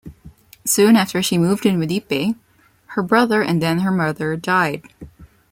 Soon 0.65 0.95
after 0.95 1.21
she 1.21 1.37
moved 1.37 1.63
in 1.63 1.77
with 1.77 1.91
Ippei, 1.91 2.33
her 2.87 3.03
brother 3.03 3.43
and 3.43 3.61
then 3.61 3.81
her 3.81 3.91
mother 3.91 4.35
died. 4.35 4.81